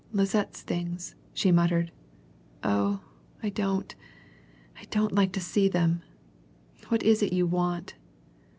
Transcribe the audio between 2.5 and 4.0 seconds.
"Oh I don't